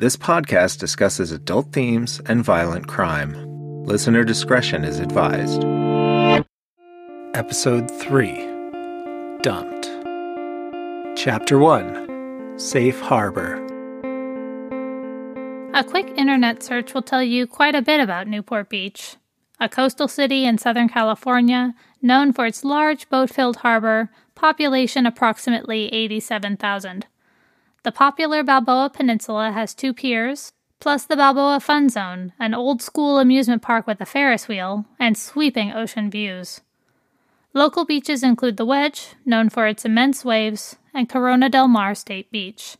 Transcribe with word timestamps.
This 0.00 0.16
podcast 0.16 0.78
discusses 0.78 1.32
adult 1.32 1.72
themes 1.72 2.20
and 2.26 2.44
violent 2.44 2.86
crime. 2.86 3.34
Listener 3.84 4.22
discretion 4.22 4.84
is 4.84 5.00
advised. 5.00 5.64
Episode 7.34 7.90
3 7.90 8.36
Dumped. 9.42 9.86
Chapter 11.18 11.58
1 11.58 12.54
Safe 12.60 13.00
Harbor. 13.00 13.56
A 15.74 15.82
quick 15.82 16.06
internet 16.16 16.62
search 16.62 16.94
will 16.94 17.02
tell 17.02 17.24
you 17.24 17.48
quite 17.48 17.74
a 17.74 17.82
bit 17.82 17.98
about 17.98 18.28
Newport 18.28 18.68
Beach, 18.68 19.16
a 19.58 19.68
coastal 19.68 20.06
city 20.06 20.44
in 20.44 20.58
Southern 20.58 20.88
California 20.88 21.74
known 22.00 22.32
for 22.32 22.46
its 22.46 22.62
large 22.62 23.08
boat 23.08 23.30
filled 23.30 23.56
harbor, 23.56 24.12
population 24.36 25.06
approximately 25.06 25.92
87,000. 25.92 27.06
The 27.84 27.92
popular 27.92 28.42
Balboa 28.42 28.90
Peninsula 28.92 29.52
has 29.52 29.74
two 29.74 29.94
piers, 29.94 30.52
plus 30.80 31.04
the 31.04 31.16
Balboa 31.16 31.60
Fun 31.60 31.88
Zone, 31.88 32.32
an 32.38 32.54
old 32.54 32.82
school 32.82 33.18
amusement 33.18 33.62
park 33.62 33.86
with 33.86 34.00
a 34.00 34.06
Ferris 34.06 34.48
wheel 34.48 34.86
and 34.98 35.16
sweeping 35.16 35.72
ocean 35.72 36.10
views. 36.10 36.60
Local 37.54 37.84
beaches 37.84 38.22
include 38.22 38.56
the 38.56 38.66
Wedge, 38.66 39.14
known 39.24 39.48
for 39.48 39.66
its 39.66 39.84
immense 39.84 40.24
waves, 40.24 40.76
and 40.92 41.08
Corona 41.08 41.48
del 41.48 41.68
Mar 41.68 41.94
State 41.94 42.30
Beach. 42.30 42.76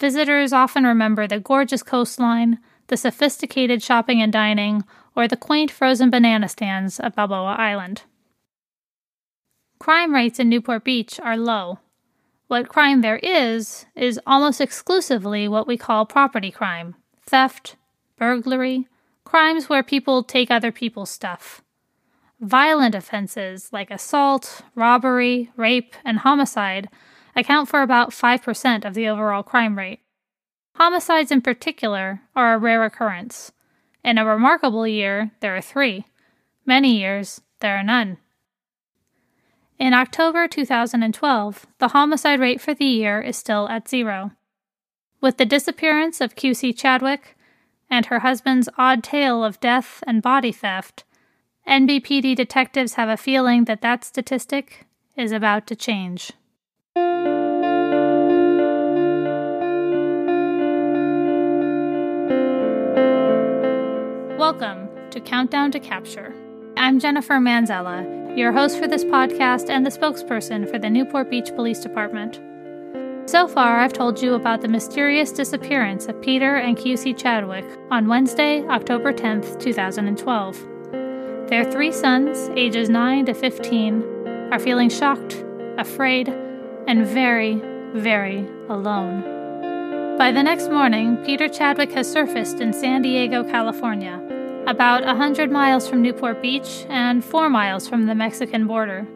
Visitors 0.00 0.52
often 0.52 0.84
remember 0.84 1.26
the 1.26 1.38
gorgeous 1.38 1.82
coastline, 1.82 2.58
the 2.88 2.96
sophisticated 2.96 3.82
shopping 3.82 4.20
and 4.20 4.32
dining, 4.32 4.84
or 5.14 5.28
the 5.28 5.36
quaint 5.36 5.70
frozen 5.70 6.10
banana 6.10 6.48
stands 6.48 6.98
of 6.98 7.14
Balboa 7.14 7.54
Island. 7.58 8.02
Crime 9.78 10.14
rates 10.14 10.38
in 10.38 10.48
Newport 10.48 10.82
Beach 10.82 11.20
are 11.20 11.36
low, 11.36 11.78
what 12.48 12.68
crime 12.68 13.00
there 13.00 13.18
is, 13.18 13.86
is 13.94 14.20
almost 14.26 14.60
exclusively 14.60 15.48
what 15.48 15.66
we 15.66 15.76
call 15.76 16.06
property 16.06 16.50
crime 16.50 16.94
theft, 17.26 17.76
burglary, 18.18 18.86
crimes 19.24 19.68
where 19.68 19.82
people 19.82 20.22
take 20.22 20.50
other 20.50 20.70
people's 20.70 21.10
stuff. 21.10 21.62
Violent 22.40 22.94
offenses 22.94 23.70
like 23.72 23.90
assault, 23.90 24.62
robbery, 24.74 25.50
rape, 25.56 25.94
and 26.04 26.18
homicide 26.18 26.88
account 27.34 27.68
for 27.68 27.82
about 27.82 28.10
5% 28.10 28.84
of 28.84 28.94
the 28.94 29.08
overall 29.08 29.42
crime 29.42 29.78
rate. 29.78 30.00
Homicides, 30.76 31.30
in 31.30 31.40
particular, 31.40 32.20
are 32.36 32.54
a 32.54 32.58
rare 32.58 32.84
occurrence. 32.84 33.52
In 34.04 34.18
a 34.18 34.26
remarkable 34.26 34.86
year, 34.86 35.30
there 35.40 35.56
are 35.56 35.62
three. 35.62 36.04
Many 36.66 36.98
years, 36.98 37.40
there 37.60 37.76
are 37.76 37.82
none. 37.82 38.18
In 39.76 39.92
October 39.92 40.46
2012, 40.46 41.66
the 41.78 41.88
homicide 41.88 42.38
rate 42.38 42.60
for 42.60 42.74
the 42.74 42.84
year 42.84 43.20
is 43.20 43.36
still 43.36 43.68
at 43.68 43.88
zero. 43.88 44.30
With 45.20 45.36
the 45.36 45.44
disappearance 45.44 46.20
of 46.20 46.36
QC 46.36 46.78
Chadwick 46.78 47.36
and 47.90 48.06
her 48.06 48.20
husband's 48.20 48.68
odd 48.78 49.02
tale 49.02 49.42
of 49.42 49.58
death 49.58 50.04
and 50.06 50.22
body 50.22 50.52
theft, 50.52 51.02
NBPD 51.66 52.36
detectives 52.36 52.94
have 52.94 53.08
a 53.08 53.16
feeling 53.16 53.64
that 53.64 53.80
that 53.80 54.04
statistic 54.04 54.86
is 55.16 55.32
about 55.32 55.66
to 55.66 55.74
change. 55.74 56.30
Welcome 64.38 64.88
to 65.10 65.20
Countdown 65.20 65.72
to 65.72 65.80
Capture. 65.80 66.32
I'm 66.76 67.00
Jennifer 67.00 67.34
Manzella 67.34 68.23
your 68.36 68.52
host 68.52 68.78
for 68.80 68.88
this 68.88 69.04
podcast 69.04 69.70
and 69.70 69.86
the 69.86 69.90
spokesperson 69.90 70.68
for 70.68 70.78
the 70.78 70.90
Newport 70.90 71.30
Beach 71.30 71.54
Police 71.54 71.78
Department. 71.78 72.40
So 73.30 73.46
far, 73.46 73.78
I've 73.78 73.92
told 73.92 74.20
you 74.20 74.34
about 74.34 74.60
the 74.60 74.68
mysterious 74.68 75.30
disappearance 75.30 76.06
of 76.06 76.20
Peter 76.20 76.56
and 76.56 76.76
QC 76.76 77.16
Chadwick 77.16 77.64
on 77.90 78.08
Wednesday, 78.08 78.66
October 78.66 79.12
10th, 79.12 79.60
2012. 79.60 81.48
Their 81.48 81.70
three 81.70 81.92
sons, 81.92 82.50
ages 82.56 82.88
9 82.88 83.26
to 83.26 83.34
15, 83.34 84.02
are 84.52 84.58
feeling 84.58 84.90
shocked, 84.90 85.44
afraid, 85.78 86.28
and 86.88 87.06
very, 87.06 87.62
very 87.94 88.40
alone. 88.68 90.18
By 90.18 90.32
the 90.32 90.42
next 90.42 90.70
morning, 90.70 91.16
Peter 91.24 91.48
Chadwick 91.48 91.92
has 91.92 92.10
surfaced 92.10 92.60
in 92.60 92.72
San 92.72 93.02
Diego, 93.02 93.44
California, 93.44 94.20
about 94.66 95.02
a 95.02 95.08
100 95.08 95.50
miles 95.50 95.86
from 95.86 96.00
Newport 96.00 96.40
Beach 96.40 96.86
and 96.88 97.22
4 97.22 97.50
miles 97.50 97.86
from 97.86 98.06
the 98.06 98.14
Mexican 98.14 98.66
border. 98.66 99.06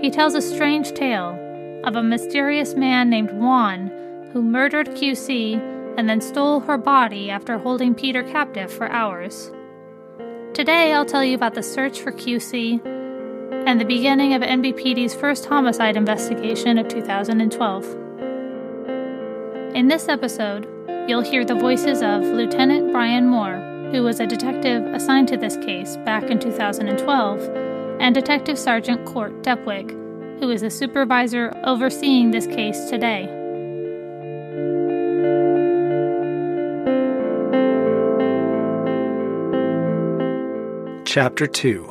He 0.00 0.10
tells 0.10 0.34
a 0.34 0.40
strange 0.40 0.92
tale 0.92 1.38
of 1.84 1.94
a 1.94 2.02
mysterious 2.02 2.74
man 2.74 3.10
named 3.10 3.32
Juan 3.32 3.90
who 4.32 4.42
murdered 4.42 4.88
QC 4.88 5.60
and 5.98 6.08
then 6.08 6.20
stole 6.20 6.60
her 6.60 6.78
body 6.78 7.30
after 7.30 7.58
holding 7.58 7.94
Peter 7.94 8.22
captive 8.22 8.72
for 8.72 8.88
hours. 8.88 9.50
Today, 10.54 10.94
I'll 10.94 11.04
tell 11.04 11.24
you 11.24 11.34
about 11.34 11.54
the 11.54 11.62
search 11.62 12.00
for 12.00 12.12
QC 12.12 12.84
and 13.66 13.78
the 13.78 13.84
beginning 13.84 14.32
of 14.32 14.40
NBPD's 14.42 15.14
first 15.14 15.44
homicide 15.46 15.96
investigation 15.96 16.78
of 16.78 16.88
2012. 16.88 17.84
In 19.74 19.88
this 19.88 20.08
episode, 20.08 20.66
you'll 21.08 21.20
hear 21.20 21.44
the 21.44 21.54
voices 21.54 22.00
of 22.00 22.22
Lieutenant 22.22 22.92
Brian 22.92 23.26
Moore 23.28 23.65
who 23.96 24.02
was 24.02 24.20
a 24.20 24.26
detective 24.26 24.84
assigned 24.88 25.26
to 25.26 25.38
this 25.38 25.56
case 25.56 25.96
back 26.04 26.24
in 26.24 26.38
2012, 26.38 27.40
and 27.98 28.14
Detective 28.14 28.58
Sergeant 28.58 29.06
Court 29.06 29.42
Depwig, 29.42 29.90
who 30.38 30.50
is 30.50 30.60
the 30.60 30.70
supervisor 30.70 31.50
overseeing 31.64 32.30
this 32.30 32.46
case 32.46 32.90
today. 32.90 33.24
Chapter 41.06 41.46
2 41.46 41.90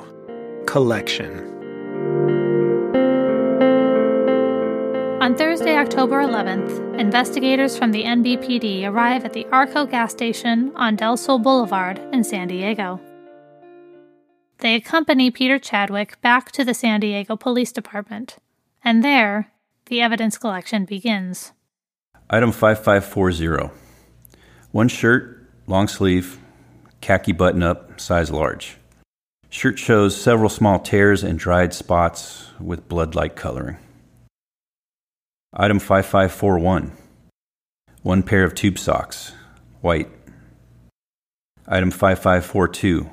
Collection 0.67 1.54
On 5.25 5.35
Thursday, 5.35 5.75
October 5.75 6.21
11th, 6.21 6.99
investigators 6.99 7.75
from 7.75 7.91
the 7.91 8.03
NBPD 8.03 8.85
arrive 8.85 9.25
at 9.25 9.33
the 9.33 9.47
Arco 9.47 9.87
gas 9.87 10.11
station 10.11 10.71
on 10.75 10.95
Del 10.95 11.17
Sol 11.17 11.39
Boulevard 11.39 11.97
in 12.13 12.23
San 12.23 12.47
Diego. 12.47 13.01
They 14.59 14.75
accompany 14.75 15.31
Peter 15.31 15.57
Chadwick 15.57 16.21
back 16.21 16.51
to 16.51 16.63
the 16.63 16.75
San 16.75 16.99
Diego 16.99 17.35
Police 17.35 17.71
Department, 17.71 18.35
and 18.83 19.03
there, 19.03 19.51
the 19.87 19.99
evidence 19.99 20.37
collection 20.37 20.85
begins. 20.85 21.53
Item 22.29 22.51
5540 22.51 23.73
One 24.73 24.87
shirt, 24.87 25.49
long 25.65 25.87
sleeve, 25.87 26.37
khaki 27.01 27.31
button 27.31 27.63
up, 27.63 27.99
size 27.99 28.29
large. 28.29 28.77
Shirt 29.49 29.79
shows 29.79 30.15
several 30.15 30.49
small 30.49 30.77
tears 30.77 31.23
and 31.23 31.39
dried 31.39 31.73
spots 31.73 32.51
with 32.59 32.87
blood 32.87 33.15
like 33.15 33.35
coloring. 33.35 33.77
Item 35.57 35.79
5541 35.79 36.91
One. 38.01 38.23
Pair 38.23 38.43
of 38.43 38.55
tube 38.55 38.77
socks, 38.77 39.31
white. 39.79 40.09
Item 41.65 41.91
5542 41.91 43.09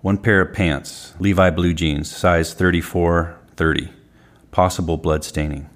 One 0.00 0.18
pair 0.18 0.40
of 0.42 0.54
pants, 0.54 1.14
Levi 1.18 1.50
blue 1.50 1.74
jeans, 1.74 2.08
size 2.08 2.54
34 2.54 3.36
30, 3.56 3.92
possible 4.52 4.96
blood 4.96 5.24
staining. 5.24 5.68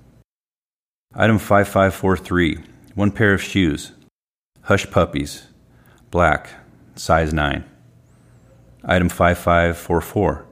Item 1.16 1.36
5543 1.36 2.58
One 2.94 3.10
pair 3.10 3.34
of 3.34 3.42
shoes, 3.42 3.90
hush 4.62 4.88
puppies, 4.92 5.48
black, 6.12 6.50
size 6.94 7.32
9. 7.32 7.64
Item 8.84 9.08
5544 9.08 10.46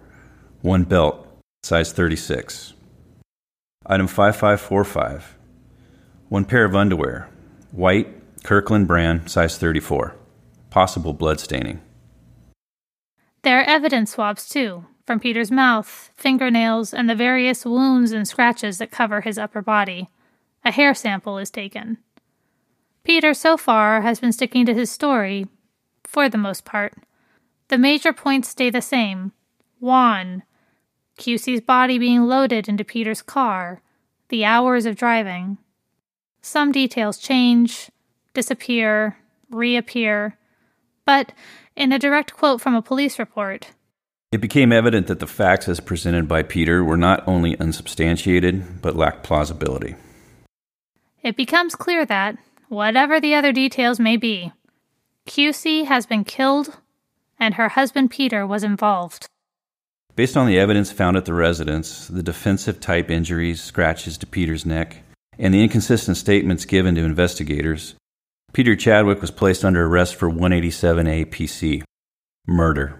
One 0.63 0.83
belt, 0.83 1.25
size 1.63 1.93
36. 1.93 2.73
Item 3.89 4.09
5545 4.09 5.36
one 6.29 6.45
pair 6.45 6.65
of 6.65 6.75
underwear, 6.75 7.29
white, 7.73 8.09
Kirkland 8.43 8.87
brand, 8.87 9.31
size 9.31 9.59
34. 9.59 10.15
Possible 10.71 11.13
blood 11.13 11.41
staining. 11.41 11.81
There 13.43 13.61
are 13.61 13.65
evidence 13.65 14.13
swabs, 14.13 14.49
too, 14.49 14.87
from 15.07 15.21
Peter's 15.21 15.51
mouth, 15.51 16.11
fingernails, 16.17 16.93
and 16.93 17.09
the 17.09 17.15
various 17.15 17.65
wounds 17.65 18.13
and 18.13 18.27
scratches 18.27 18.79
that 18.79 18.91
cover 18.91 19.21
his 19.21 19.39
upper 19.39 19.63
body. 19.63 20.09
A 20.65 20.73
hair 20.73 20.95
sample 20.95 21.39
is 21.39 21.51
taken. 21.51 21.99
Peter, 23.05 23.33
so 23.33 23.57
far, 23.57 24.01
has 24.01 24.19
been 24.19 24.33
sticking 24.33 24.67
to 24.67 24.75
his 24.75 24.91
story, 24.91 25.47
for 26.03 26.29
the 26.29 26.39
most 26.39 26.65
part. 26.65 26.95
The 27.69 27.79
major 27.79 28.13
points 28.13 28.49
stay 28.49 28.71
the 28.71 28.83
same 28.83 29.33
Juan, 29.79 30.43
QC's 31.19 31.61
body 31.61 31.99
being 31.99 32.23
loaded 32.27 32.69
into 32.69 32.85
Peter's 32.85 33.23
car, 33.23 33.83
the 34.29 34.45
hours 34.45 34.87
of 34.87 34.97
driving. 34.97 35.59
Some 36.47 36.71
details 36.71 37.19
change, 37.19 37.91
disappear, 38.33 39.17
reappear, 39.51 40.39
but 41.05 41.33
in 41.75 41.91
a 41.91 41.99
direct 41.99 42.35
quote 42.35 42.61
from 42.61 42.77
a 42.77 42.81
police 42.81 43.19
report, 43.19 43.73
it 44.31 44.41
became 44.41 44.71
evident 44.71 45.09
that 45.09 45.19
the 45.19 45.27
facts 45.27 45.69
as 45.69 45.81
presented 45.81 46.29
by 46.29 46.45
Peter 46.45 46.85
were 46.85 46.97
not 46.97 47.27
only 47.27 47.59
unsubstantiated, 47.59 48.81
but 48.81 48.95
lacked 48.95 49.25
plausibility. 49.25 49.97
It 51.21 51.37
becomes 51.37 51.75
clear 51.75 52.07
that, 52.07 52.39
whatever 52.69 53.21
the 53.21 53.35
other 53.35 53.51
details 53.51 53.99
may 53.99 54.17
be, 54.17 54.53
QC 55.27 55.87
has 55.87 56.07
been 56.07 56.23
killed 56.23 56.77
and 57.41 57.55
her 57.55 57.71
husband 57.71 58.13
Peter 58.13 58.47
was 58.47 58.63
involved. 58.63 59.27
Based 60.15 60.37
on 60.37 60.47
the 60.47 60.61
evidence 60.61 60.93
found 60.93 61.17
at 61.17 61.25
the 61.25 61.35
residence, 61.35 62.07
the 62.07 62.23
defensive 62.23 62.79
type 62.79 63.11
injuries, 63.11 63.61
scratches 63.61 64.17
to 64.19 64.29
Peter's 64.29 64.65
neck, 64.65 65.03
and 65.39 65.53
the 65.53 65.63
inconsistent 65.63 66.17
statements 66.17 66.65
given 66.65 66.95
to 66.95 67.05
investigators, 67.05 67.95
Peter 68.53 68.75
Chadwick 68.75 69.21
was 69.21 69.31
placed 69.31 69.65
under 69.65 69.85
arrest 69.87 70.17
for 70.17 70.31
187A 70.31 71.27
PC 71.27 71.83
murder. 72.47 72.99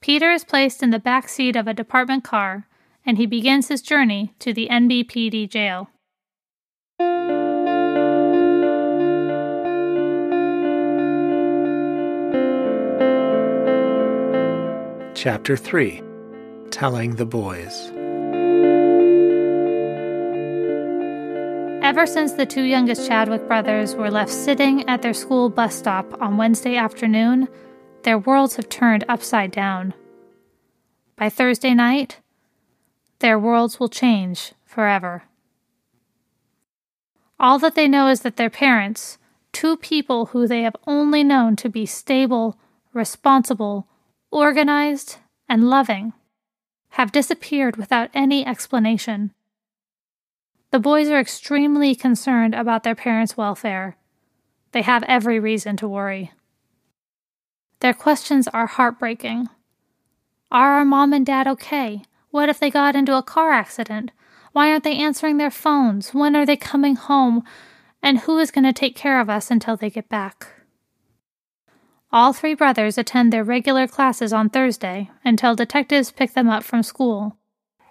Peter 0.00 0.30
is 0.30 0.44
placed 0.44 0.82
in 0.82 0.90
the 0.90 0.98
back 0.98 1.28
seat 1.28 1.56
of 1.56 1.66
a 1.66 1.74
department 1.74 2.22
car 2.22 2.66
and 3.04 3.18
he 3.18 3.26
begins 3.26 3.68
his 3.68 3.80
journey 3.80 4.34
to 4.40 4.52
the 4.52 4.68
NBPD 4.70 5.48
jail. 5.48 5.88
Chapter 15.14 15.56
3 15.56 16.02
Telling 16.70 17.16
the 17.16 17.24
Boys 17.24 17.90
Ever 21.86 22.04
since 22.04 22.32
the 22.32 22.46
two 22.46 22.64
youngest 22.64 23.06
Chadwick 23.06 23.46
brothers 23.46 23.94
were 23.94 24.10
left 24.10 24.32
sitting 24.32 24.88
at 24.88 25.02
their 25.02 25.14
school 25.14 25.48
bus 25.48 25.72
stop 25.72 26.20
on 26.20 26.36
Wednesday 26.36 26.74
afternoon, 26.74 27.46
their 28.02 28.18
worlds 28.18 28.56
have 28.56 28.68
turned 28.68 29.04
upside 29.08 29.52
down. 29.52 29.94
By 31.14 31.28
Thursday 31.28 31.74
night, 31.74 32.18
their 33.20 33.38
worlds 33.38 33.78
will 33.78 33.88
change 33.88 34.52
forever. 34.64 35.22
All 37.38 37.60
that 37.60 37.76
they 37.76 37.86
know 37.86 38.08
is 38.08 38.22
that 38.22 38.36
their 38.36 38.50
parents, 38.50 39.18
two 39.52 39.76
people 39.76 40.26
who 40.26 40.48
they 40.48 40.62
have 40.62 40.74
only 40.88 41.22
known 41.22 41.54
to 41.54 41.68
be 41.68 41.86
stable, 41.86 42.58
responsible, 42.94 43.86
organized, 44.32 45.18
and 45.48 45.70
loving, 45.70 46.14
have 46.98 47.12
disappeared 47.12 47.76
without 47.76 48.10
any 48.12 48.44
explanation. 48.44 49.32
The 50.72 50.78
boys 50.78 51.08
are 51.08 51.20
extremely 51.20 51.94
concerned 51.94 52.54
about 52.54 52.82
their 52.82 52.94
parents' 52.94 53.36
welfare. 53.36 53.96
They 54.72 54.82
have 54.82 55.04
every 55.04 55.38
reason 55.38 55.76
to 55.78 55.88
worry. 55.88 56.32
Their 57.80 57.94
questions 57.94 58.48
are 58.48 58.66
heartbreaking. 58.66 59.48
Are 60.50 60.72
our 60.74 60.84
mom 60.84 61.12
and 61.12 61.24
dad 61.24 61.46
okay? 61.46 62.02
What 62.30 62.48
if 62.48 62.58
they 62.58 62.70
got 62.70 62.96
into 62.96 63.16
a 63.16 63.22
car 63.22 63.52
accident? 63.52 64.10
Why 64.52 64.70
aren't 64.70 64.84
they 64.84 64.96
answering 64.96 65.36
their 65.36 65.50
phones? 65.50 66.14
When 66.14 66.34
are 66.34 66.46
they 66.46 66.56
coming 66.56 66.96
home? 66.96 67.44
And 68.02 68.20
who 68.20 68.38
is 68.38 68.50
going 68.50 68.64
to 68.64 68.72
take 68.72 68.96
care 68.96 69.20
of 69.20 69.30
us 69.30 69.50
until 69.50 69.76
they 69.76 69.90
get 69.90 70.08
back? 70.08 70.48
All 72.12 72.32
three 72.32 72.54
brothers 72.54 72.96
attend 72.96 73.32
their 73.32 73.44
regular 73.44 73.86
classes 73.86 74.32
on 74.32 74.48
Thursday 74.48 75.10
until 75.24 75.54
detectives 75.54 76.10
pick 76.10 76.34
them 76.34 76.48
up 76.48 76.62
from 76.62 76.82
school. 76.82 77.36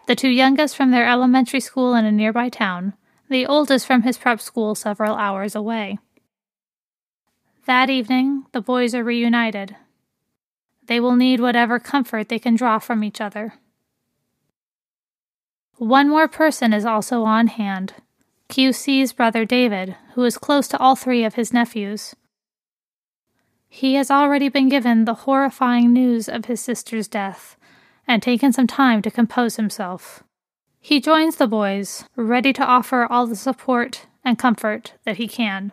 The 0.07 0.16
two 0.16 0.30
youngest 0.30 0.75
from 0.75 0.92
their 0.92 1.07
elementary 1.07 1.60
school 1.60 1.96
in 1.96 2.06
a 2.06 2.12
nearby 2.12 2.50
town, 2.50 2.94
the 3.28 3.46
oldest 3.48 3.88
from 3.88 4.04
his 4.04 4.18
prep 4.18 4.40
school 4.40 4.75
several 4.75 5.16
hours 5.16 5.56
away. 5.56 5.98
That 7.66 7.90
evening, 7.90 8.46
the 8.52 8.62
boys 8.62 8.94
are 8.94 9.04
reunited. 9.04 9.75
They 10.86 11.00
will 11.00 11.16
need 11.16 11.40
whatever 11.40 11.80
comfort 11.80 12.30
they 12.30 12.38
can 12.38 12.56
draw 12.56 12.78
from 12.78 13.04
each 13.04 13.19
other. 13.19 13.56
One 15.78 16.08
more 16.08 16.28
person 16.28 16.72
is 16.72 16.86
also 16.86 17.24
on 17.24 17.48
hand 17.48 17.96
QC's 18.48 19.12
brother 19.12 19.44
David, 19.44 19.96
who 20.13 20.24
is 20.24 20.38
close 20.38 20.68
to 20.68 20.78
all 20.78 20.96
three 20.96 21.24
of 21.24 21.34
his 21.34 21.51
nephews. 21.51 22.16
He 23.68 23.96
has 23.96 24.12
already 24.12 24.50
been 24.50 24.69
given 24.69 25.06
the 25.06 25.25
horrifying 25.25 25.92
news 25.92 26.30
of 26.30 26.46
his 26.46 26.62
sister's 26.62 27.08
death 27.08 27.58
and 28.07 28.22
taken 28.22 28.54
some 28.54 28.68
time 28.68 29.02
to 29.02 29.12
compose 29.12 29.56
himself. 29.56 30.24
He 30.80 31.02
joins 31.02 31.38
the 31.38 31.48
boys, 31.48 32.06
ready 32.16 32.54
to 32.54 32.63
offer 32.63 33.07
all 33.10 33.25
the 33.25 33.36
support 33.36 34.06
and 34.24 34.38
comfort 34.38 34.94
that 35.04 35.18
he 35.18 35.28
can. 35.28 35.72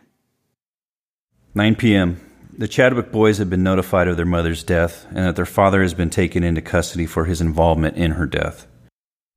9 1.54 1.76
p.m. 1.76 2.20
The 2.56 2.68
Chadwick 2.68 3.12
boys 3.12 3.38
have 3.38 3.50
been 3.50 3.62
notified 3.62 4.08
of 4.08 4.16
their 4.16 4.26
mother's 4.26 4.62
death 4.62 5.06
and 5.08 5.18
that 5.18 5.36
their 5.36 5.46
father 5.46 5.82
has 5.82 5.94
been 5.94 6.10
taken 6.10 6.42
into 6.42 6.60
custody 6.60 7.06
for 7.06 7.26
his 7.26 7.40
involvement 7.40 7.96
in 7.96 8.12
her 8.12 8.26
death. 8.26 8.66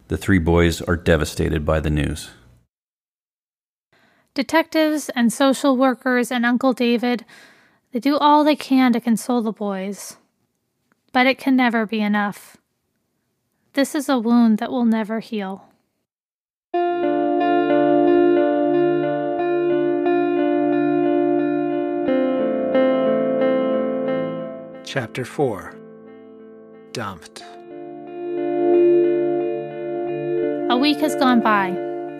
The 0.07 0.17
three 0.17 0.39
boys 0.39 0.81
are 0.81 0.95
devastated 0.95 1.65
by 1.65 1.79
the 1.79 1.89
news. 1.89 2.29
Detectives 4.33 5.09
and 5.09 5.31
social 5.31 5.77
workers 5.77 6.31
and 6.31 6.45
Uncle 6.45 6.73
David 6.73 7.25
they 7.95 8.01
do 8.01 8.17
all 8.17 8.43
they 8.43 8.57
can 8.57 8.91
to 8.91 8.99
console 8.99 9.41
the 9.41 9.53
boys, 9.53 10.17
but 11.13 11.25
it 11.25 11.37
can 11.37 11.55
never 11.55 11.85
be 11.85 12.01
enough. 12.01 12.57
This 13.75 13.93
is 13.93 14.07
a 14.07 14.17
wound 14.17 14.59
that 14.59 14.71
will 14.71 14.85
never 14.85 15.19
heal. 15.19 15.65
Chapter 24.85 25.25
4 25.25 25.75
Dumped. 26.93 27.41
A 30.71 30.77
week 30.77 30.99
has 30.99 31.15
gone 31.17 31.41
by. 31.41 31.71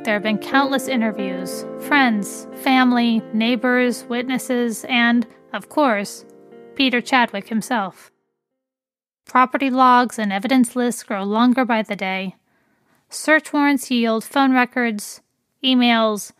There 0.04 0.16
have 0.16 0.24
been 0.24 0.38
countless 0.40 0.90
interviews, 0.90 1.66
friends, 1.88 2.48
family, 2.63 3.22
neighbors, 3.31 4.04
witnesses, 4.10 4.84
and, 4.90 5.25
of 5.54 5.69
course, 5.69 6.25
Peter 6.75 7.00
Chadwick 7.00 7.48
himself. 7.48 8.12
Property 9.25 9.69
logs 9.69 10.19
and 10.19 10.31
evidence 10.31 10.75
lists 10.75 11.04
grow 11.04 11.24
longer 11.24 11.66
by 11.66 11.81
the 11.81 11.95
day. 11.95 12.36
Search 13.10 13.51
warrants 13.51 13.89
yield 13.89 14.24
phone 14.24 14.54
records, 14.54 15.22
emails, 15.63 16.31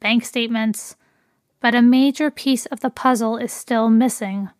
bank 0.00 0.24
statements, 0.24 0.96
but 1.60 1.74
a 1.74 1.82
major 1.82 2.30
piece 2.30 2.66
of 2.66 2.80
the 2.80 2.90
puzzle 2.90 3.36
is 3.36 3.52
still 3.52 3.90
missing. 3.90 4.50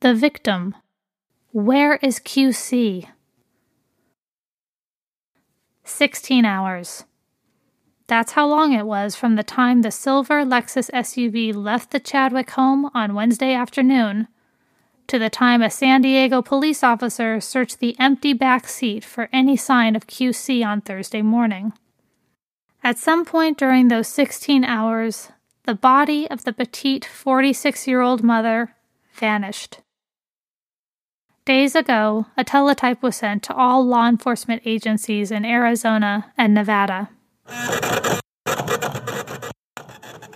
The 0.00 0.14
victim. 0.14 0.74
Where 1.52 1.96
is 1.96 2.18
QC? 2.18 3.06
16 5.84 6.44
hours. 6.44 7.04
That's 8.06 8.32
how 8.32 8.48
long 8.48 8.72
it 8.72 8.86
was 8.86 9.14
from 9.14 9.36
the 9.36 9.42
time 9.42 9.82
the 9.82 9.90
silver 9.90 10.44
Lexus 10.44 10.90
SUV 10.90 11.54
left 11.54 11.90
the 11.90 12.00
Chadwick 12.00 12.50
home 12.50 12.90
on 12.94 13.14
Wednesday 13.14 13.52
afternoon 13.52 14.28
to 15.10 15.18
the 15.18 15.28
time 15.28 15.60
a 15.60 15.68
San 15.68 16.02
Diego 16.02 16.40
police 16.40 16.84
officer 16.84 17.40
searched 17.40 17.80
the 17.80 17.98
empty 17.98 18.32
back 18.32 18.68
seat 18.68 19.04
for 19.04 19.28
any 19.32 19.56
sign 19.56 19.96
of 19.96 20.06
QC 20.06 20.64
on 20.64 20.80
Thursday 20.80 21.20
morning. 21.20 21.72
At 22.84 22.96
some 22.96 23.24
point 23.24 23.58
during 23.58 23.88
those 23.88 24.06
16 24.06 24.62
hours, 24.62 25.32
the 25.64 25.74
body 25.74 26.30
of 26.30 26.44
the 26.44 26.52
petite 26.52 27.04
46 27.04 27.88
year 27.88 28.00
old 28.00 28.22
mother 28.22 28.76
vanished. 29.12 29.80
Days 31.44 31.74
ago, 31.74 32.26
a 32.36 32.44
teletype 32.44 33.02
was 33.02 33.16
sent 33.16 33.42
to 33.42 33.54
all 33.54 33.84
law 33.84 34.08
enforcement 34.08 34.62
agencies 34.64 35.32
in 35.32 35.44
Arizona 35.44 36.32
and 36.38 36.54
Nevada. 36.54 37.10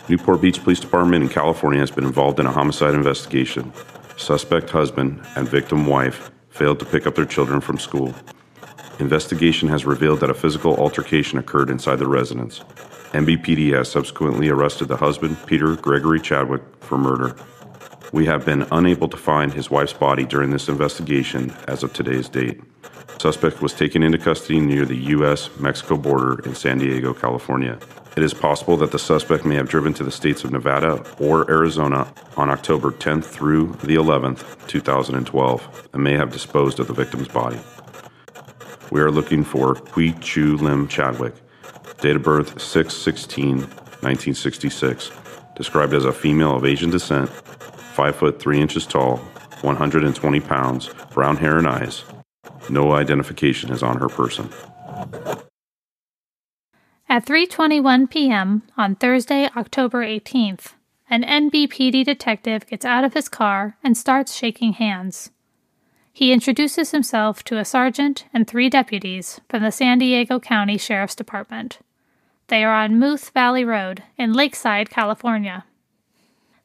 Newport 0.09 0.40
Beach 0.40 0.61
Police 0.64 0.81
Department 0.81 1.23
in 1.23 1.31
California 1.31 1.78
has 1.78 1.93
been 1.93 2.04
involved 2.04 2.40
in 2.40 2.47
a 2.47 2.52
homicide 2.52 2.95
investigation. 2.95 3.73
Suspect 4.16 4.71
husband 4.71 5.21
and 5.37 5.49
victim 5.49 5.87
wife 5.87 6.30
failed 6.50 6.78
to 6.78 6.85
pick 6.85 7.06
up 7.06 7.14
their 7.14 7.25
children 7.25 7.61
from 7.61 7.78
school. 7.78 8.14
Investigation 9.00 9.68
has 9.68 9.85
revealed 9.85 10.21
that 10.21 10.30
a 10.30 10.35
physical 10.35 10.76
altercation 10.76 11.38
occurred 11.38 11.68
inside 11.68 11.97
the 11.97 12.06
residence. 12.06 12.61
NBPD 13.12 13.76
has 13.76 13.90
subsequently 13.90 14.49
arrested 14.49 14.87
the 14.87 14.97
husband, 14.97 15.37
Peter 15.47 15.75
Gregory 15.75 16.21
Chadwick, 16.21 16.62
for 16.80 16.97
murder. 16.97 17.37
We 18.12 18.26
have 18.26 18.44
been 18.44 18.66
unable 18.71 19.09
to 19.09 19.16
find 19.16 19.52
his 19.52 19.71
wife's 19.71 19.92
body 19.92 20.25
during 20.25 20.50
this 20.50 20.68
investigation 20.68 21.52
as 21.66 21.83
of 21.83 21.92
today's 21.92 22.28
date. 22.28 22.61
Suspect 23.18 23.61
was 23.61 23.73
taken 23.73 24.02
into 24.02 24.18
custody 24.18 24.61
near 24.61 24.85
the 24.85 24.97
U.S. 24.97 25.50
Mexico 25.59 25.97
border 25.97 26.40
in 26.44 26.54
San 26.54 26.78
Diego, 26.78 27.12
California. 27.12 27.78
It 28.16 28.23
is 28.23 28.33
possible 28.33 28.76
that 28.76 28.92
the 28.92 28.99
suspect 28.99 29.44
may 29.44 29.56
have 29.56 29.68
driven 29.68 29.92
to 29.94 30.04
the 30.04 30.11
states 30.12 30.44
of 30.44 30.52
Nevada 30.52 31.04
or 31.18 31.50
Arizona 31.50 32.12
on 32.37 32.49
October 32.49 32.92
10th 32.92 33.25
through 33.25 33.73
the 33.83 33.97
11th, 33.97 34.66
2012, 34.68 35.88
and 35.92 36.04
may 36.04 36.12
have 36.12 36.30
disposed 36.30 36.78
of 36.78 36.87
the 36.87 36.92
victim's 36.92 37.26
body. 37.26 37.59
We 38.92 39.00
are 39.00 39.11
looking 39.11 39.42
for 39.42 39.75
Hui 39.75 40.12
Chu 40.21 40.56
Lim 40.59 40.87
Chadwick, 40.87 41.35
date 42.00 42.14
of 42.14 42.23
birth 42.23 42.61
6 42.61 42.94
16 42.94 43.59
1966, 43.59 45.11
described 45.56 45.94
as 45.94 46.04
a 46.04 46.12
female 46.12 46.54
of 46.54 46.64
Asian 46.64 46.90
descent, 46.90 47.28
5 47.28 48.14
foot 48.14 48.38
3 48.38 48.61
inches 48.61 48.87
tall, 48.87 49.16
120 49.62 50.40
pounds, 50.40 50.90
brown 51.12 51.37
hair 51.37 51.59
and 51.59 51.66
eyes, 51.66 52.04
no 52.71 52.92
identification 52.92 53.71
is 53.71 53.83
on 53.83 53.99
her 53.99 54.09
person. 54.09 54.49
At 57.14 57.26
3:21 57.26 58.11
p.m. 58.11 58.64
on 58.76 58.97
Thursday, 58.97 59.49
October 59.56 60.04
18th, 60.04 60.73
an 61.09 61.23
NBPD 61.23 62.04
detective 62.04 62.66
gets 62.66 62.85
out 62.85 63.04
of 63.04 63.14
his 63.14 63.28
car 63.28 63.76
and 63.85 63.97
starts 63.97 64.35
shaking 64.35 64.73
hands. 64.73 65.30
He 66.12 66.33
introduces 66.33 66.90
himself 66.90 67.44
to 67.44 67.59
a 67.59 67.64
sergeant 67.64 68.26
and 68.35 68.49
three 68.49 68.68
deputies 68.68 69.40
from 69.49 69.62
the 69.62 69.71
San 69.71 69.99
Diego 69.99 70.40
County 70.40 70.76
Sheriff's 70.76 71.14
Department. 71.14 71.78
They 72.49 72.64
are 72.64 72.75
on 72.75 72.99
Muth 72.99 73.30
Valley 73.30 73.64
Road 73.64 74.02
in 74.18 74.33
Lakeside, 74.33 74.90
California. 74.90 75.66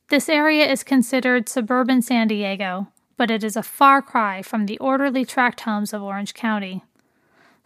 This 0.08 0.28
area 0.28 0.66
is 0.66 0.82
considered 0.82 1.48
suburban 1.48 2.02
San 2.02 2.28
Diego, 2.28 2.88
but 3.18 3.30
it 3.30 3.44
is 3.44 3.56
a 3.56 3.62
far 3.62 4.02
cry 4.02 4.42
from 4.42 4.66
the 4.66 4.80
orderly 4.80 5.26
tract 5.26 5.62
homes 5.62 5.94
of 5.94 6.02
Orange 6.02 6.34
County. 6.34 6.84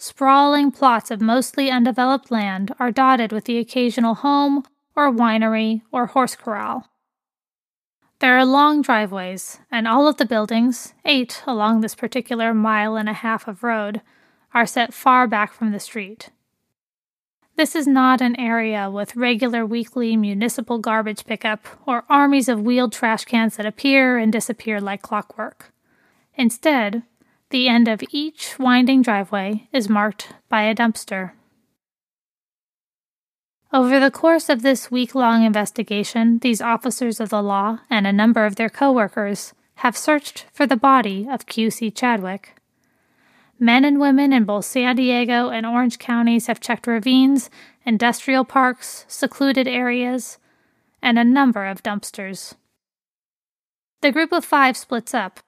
Sprawling 0.06 0.70
plots 0.70 1.12
of 1.12 1.22
mostly 1.22 1.72
undeveloped 1.72 2.30
land 2.30 2.76
are 2.78 2.92
dotted 2.92 3.32
with 3.32 3.46
the 3.46 3.58
occasional 3.58 4.16
home 4.16 4.66
or 4.98 5.10
winery 5.10 5.82
or 5.94 6.08
horse 6.08 6.36
corral. 6.36 6.90
There 8.20 8.38
are 8.38 8.46
long 8.46 8.82
driveways, 8.82 9.60
and 9.72 9.88
all 9.88 10.06
of 10.06 10.18
the 10.18 10.26
buildings, 10.26 10.94
eight 11.06 11.42
along 11.48 11.80
this 11.80 11.96
particular 11.96 12.54
mile 12.54 12.98
and 12.98 13.08
a 13.08 13.14
half 13.14 13.48
of 13.48 13.64
road, 13.64 14.02
are 14.54 14.66
set 14.66 14.94
far 14.94 15.26
back 15.26 15.54
from 15.54 15.72
the 15.72 15.80
street. 15.80 16.32
This 17.56 17.74
is 17.74 17.88
not 17.88 18.20
an 18.20 18.38
area 18.38 18.92
with 18.92 19.16
regular 19.16 19.66
weekly 19.66 20.18
municipal 20.18 20.80
garbage 20.80 21.24
pickup 21.24 21.66
or 21.88 22.04
armies 22.10 22.50
of 22.50 22.62
wheeled 22.62 22.92
trash 22.92 23.24
cans 23.24 23.56
that 23.56 23.66
appear 23.66 24.18
and 24.18 24.34
disappear 24.34 24.82
like 24.82 25.02
clockwork. 25.02 25.72
Instead, 26.36 27.04
the 27.54 27.70
end 27.70 27.88
of 27.88 28.04
each 28.10 28.58
winding 28.58 29.04
driveway 29.04 29.70
is 29.72 29.88
marked 29.88 30.34
by 30.50 30.64
a 30.64 30.74
dumpster. 30.74 31.34
Over 33.72 34.00
the 34.00 34.10
course 34.10 34.50
of 34.50 34.64
this 34.64 34.90
week 34.90 35.14
long 35.14 35.44
investigation, 35.44 36.40
these 36.40 36.62
officers 36.62 37.20
of 37.20 37.30
the 37.30 37.44
law 37.44 37.82
and 37.92 38.08
a 38.08 38.12
number 38.12 38.48
of 38.48 38.56
their 38.56 38.72
coworkers 38.72 39.54
have 39.76 39.96
searched 39.96 40.48
for 40.52 40.66
the 40.66 40.76
body 40.76 41.28
of 41.30 41.46
QC 41.46 41.96
Chadwick. 41.96 42.56
Men 43.60 43.86
and 43.86 44.00
women 44.00 44.34
in 44.34 44.46
both 44.46 44.66
San 44.66 44.96
Diego 44.96 45.50
and 45.50 45.64
Orange 45.64 46.00
counties 46.00 46.48
have 46.48 46.60
checked 46.60 46.88
ravines, 46.88 47.52
industrial 47.86 48.46
parks, 48.46 49.06
secluded 49.08 49.68
areas, 49.68 50.40
and 51.04 51.20
a 51.20 51.24
number 51.24 51.68
of 51.68 51.84
dumpsters. 51.84 52.56
The 54.02 54.12
group 54.12 54.32
of 54.32 54.44
five 54.44 54.76
splits 54.76 55.14
up. 55.14 55.40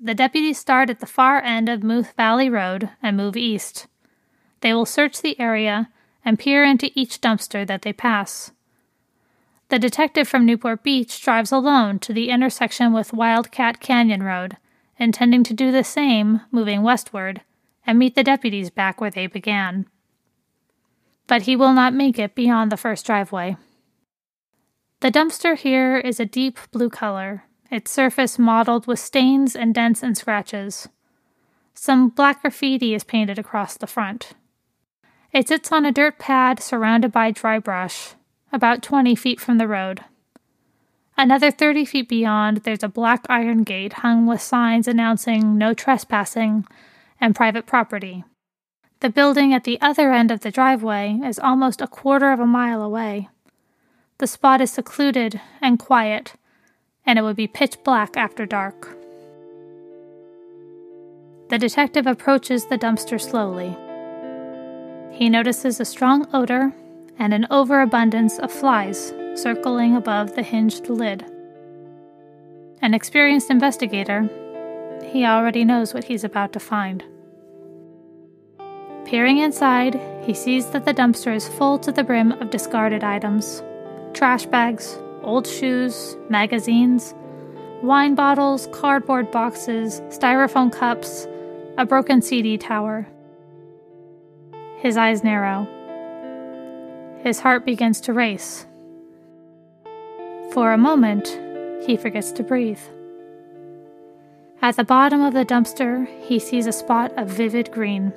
The 0.00 0.14
deputies 0.14 0.58
start 0.58 0.90
at 0.90 1.00
the 1.00 1.06
far 1.06 1.42
end 1.42 1.68
of 1.68 1.82
Muth 1.82 2.12
Valley 2.16 2.48
Road 2.48 2.90
and 3.02 3.16
move 3.16 3.36
east. 3.36 3.88
They 4.60 4.72
will 4.72 4.86
search 4.86 5.20
the 5.20 5.38
area 5.40 5.90
and 6.24 6.38
peer 6.38 6.62
into 6.62 6.92
each 6.94 7.20
dumpster 7.20 7.66
that 7.66 7.82
they 7.82 7.92
pass. 7.92 8.52
The 9.70 9.78
detective 9.78 10.28
from 10.28 10.46
Newport 10.46 10.84
Beach 10.84 11.20
drives 11.20 11.50
alone 11.50 11.98
to 12.00 12.12
the 12.12 12.28
intersection 12.28 12.92
with 12.92 13.12
Wildcat 13.12 13.80
Canyon 13.80 14.22
Road, 14.22 14.56
intending 14.98 15.42
to 15.42 15.52
do 15.52 15.72
the 15.72 15.82
same, 15.82 16.42
moving 16.52 16.82
westward, 16.82 17.42
and 17.84 17.98
meet 17.98 18.14
the 18.14 18.22
deputies 18.22 18.70
back 18.70 19.00
where 19.00 19.10
they 19.10 19.26
began. 19.26 19.86
But 21.26 21.42
he 21.42 21.56
will 21.56 21.72
not 21.72 21.92
make 21.92 22.20
it 22.20 22.36
beyond 22.36 22.70
the 22.70 22.76
first 22.76 23.04
driveway. 23.04 23.56
The 25.00 25.10
dumpster 25.10 25.56
here 25.56 25.96
is 25.98 26.20
a 26.20 26.24
deep 26.24 26.58
blue 26.70 26.88
color, 26.88 27.44
its 27.70 27.90
surface 27.90 28.38
mottled 28.38 28.86
with 28.86 28.98
stains 28.98 29.54
and 29.54 29.74
dents 29.74 30.02
and 30.02 30.16
scratches. 30.16 30.88
Some 31.74 32.08
black 32.08 32.42
graffiti 32.42 32.94
is 32.94 33.04
painted 33.04 33.38
across 33.38 33.76
the 33.76 33.86
front. 33.86 34.32
It 35.32 35.48
sits 35.48 35.70
on 35.70 35.84
a 35.84 35.92
dirt 35.92 36.18
pad 36.18 36.60
surrounded 36.60 37.12
by 37.12 37.30
dry 37.30 37.58
brush, 37.58 38.14
about 38.52 38.82
20 38.82 39.14
feet 39.14 39.40
from 39.40 39.58
the 39.58 39.68
road. 39.68 40.04
Another 41.16 41.50
30 41.50 41.84
feet 41.84 42.08
beyond, 42.08 42.58
there's 42.58 42.82
a 42.82 42.88
black 42.88 43.26
iron 43.28 43.64
gate 43.64 43.94
hung 43.94 44.26
with 44.26 44.40
signs 44.40 44.88
announcing 44.88 45.58
no 45.58 45.74
trespassing 45.74 46.64
and 47.20 47.34
private 47.34 47.66
property. 47.66 48.24
The 49.00 49.10
building 49.10 49.52
at 49.52 49.64
the 49.64 49.80
other 49.80 50.12
end 50.12 50.30
of 50.30 50.40
the 50.40 50.50
driveway 50.50 51.20
is 51.24 51.38
almost 51.38 51.80
a 51.80 51.86
quarter 51.86 52.32
of 52.32 52.40
a 52.40 52.46
mile 52.46 52.82
away. 52.82 53.28
The 54.18 54.26
spot 54.26 54.60
is 54.60 54.70
secluded 54.70 55.40
and 55.60 55.78
quiet, 55.78 56.34
and 57.08 57.18
it 57.18 57.22
would 57.22 57.36
be 57.36 57.46
pitch 57.46 57.82
black 57.84 58.18
after 58.18 58.44
dark. 58.44 58.94
The 61.48 61.56
detective 61.58 62.06
approaches 62.06 62.66
the 62.66 62.76
dumpster 62.76 63.18
slowly. 63.18 63.74
He 65.16 65.30
notices 65.30 65.80
a 65.80 65.86
strong 65.86 66.28
odor 66.34 66.74
and 67.18 67.32
an 67.32 67.46
overabundance 67.50 68.38
of 68.38 68.52
flies 68.52 69.14
circling 69.34 69.96
above 69.96 70.34
the 70.34 70.42
hinged 70.42 70.90
lid. 70.90 71.24
An 72.82 72.92
experienced 72.92 73.50
investigator, 73.50 74.28
he 75.02 75.24
already 75.24 75.64
knows 75.64 75.94
what 75.94 76.04
he's 76.04 76.24
about 76.24 76.52
to 76.52 76.60
find. 76.60 77.02
Peering 79.06 79.38
inside, 79.38 79.98
he 80.26 80.34
sees 80.34 80.66
that 80.70 80.84
the 80.84 80.92
dumpster 80.92 81.34
is 81.34 81.48
full 81.48 81.78
to 81.78 81.90
the 81.90 82.04
brim 82.04 82.32
of 82.32 82.50
discarded 82.50 83.02
items 83.02 83.62
trash 84.12 84.44
bags, 84.46 84.98
old 85.22 85.46
shoes, 85.46 86.16
magazines, 86.28 87.14
wine 87.82 88.14
bottles, 88.14 88.68
cardboard 88.72 89.30
boxes, 89.30 90.00
styrofoam 90.08 90.72
cups, 90.72 91.26
a 91.76 91.86
broken 91.86 92.20
CD 92.22 92.58
tower, 92.58 93.06
his 94.78 94.96
eyes 94.96 95.24
narrow. 95.24 95.66
His 97.22 97.40
heart 97.40 97.64
begins 97.64 98.00
to 98.02 98.12
race. 98.12 98.66
For 100.52 100.72
a 100.72 100.78
moment, 100.78 101.28
he 101.84 101.96
forgets 101.96 102.32
to 102.32 102.42
breathe. 102.42 102.80
At 104.62 104.76
the 104.76 104.84
bottom 104.84 105.20
of 105.20 105.34
the 105.34 105.44
dumpster, 105.44 106.08
he 106.22 106.38
sees 106.38 106.66
a 106.66 106.72
spot 106.72 107.12
of 107.16 107.28
vivid 107.28 107.70
green. 107.70 108.12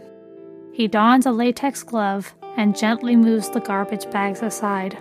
He 0.73 0.87
dons 0.87 1.25
a 1.25 1.31
latex 1.31 1.83
glove 1.83 2.33
and 2.57 2.77
gently 2.77 3.15
moves 3.15 3.49
the 3.49 3.59
garbage 3.59 4.09
bags 4.11 4.41
aside. 4.41 4.97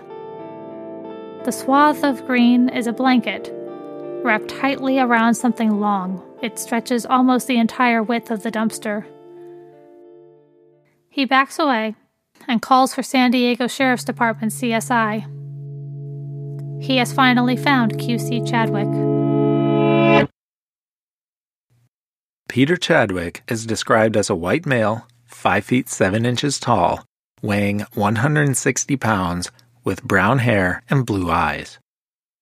The 1.43 1.53
swath 1.53 2.05
of 2.05 2.27
green 2.27 2.69
is 2.69 2.87
a 2.87 2.93
blanket, 2.93 3.51
wrapped 4.23 4.49
tightly 4.49 4.99
around 4.99 5.35
something 5.35 5.81
long. 5.81 6.23
It 6.43 6.59
stretches 6.59 7.07
almost 7.07 7.47
the 7.47 7.57
entire 7.57 8.03
width 8.03 8.31
of 8.31 8.43
the 8.43 8.53
dumpster. 8.53 9.07
He 11.09 11.25
backs 11.25 11.59
away 11.59 11.95
and 12.47 12.61
calls 12.61 12.95
for 12.95 13.03
San 13.03 13.31
Diego 13.31 13.69
Sheriff's 13.69 14.05
Department 14.05 14.53
CSI. 14.53 15.25
He 16.83 16.99
has 16.99 17.11
finally 17.13 17.57
found 17.57 17.97
QC 17.97 18.47
Chadwick. 18.47 20.29
Peter 22.51 22.77
Chadwick 22.77 23.43
is 23.49 23.65
described 23.65 24.17
as 24.17 24.29
a 24.29 24.35
white 24.35 24.67
male, 24.67 25.07
5 25.25 25.65
feet 25.65 25.89
7 25.89 26.27
inches 26.27 26.61
tall, 26.61 27.03
weighing 27.41 27.87
160 27.95 28.97
pounds, 28.99 29.51
with 29.85 30.03
brown 30.05 30.39
hair 30.39 30.83
and 30.89 31.07
blue 31.07 31.31
eyes. 31.31 31.79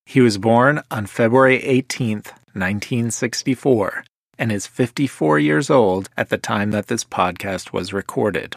He 0.07 0.21
was 0.21 0.39
born 0.39 0.83
on 0.91 1.07
February 1.07 1.63
18, 1.63 2.23
1964, 2.55 4.05
and 4.39 4.51
is 4.51 4.67
54 4.67 5.39
years 5.39 5.69
old 5.71 6.09
at 6.17 6.31
the 6.31 6.39
time 6.39 6.71
that 6.71 6.87
this 6.87 7.05
podcast 7.05 7.73
was 7.73 7.93
recorded. 7.93 8.55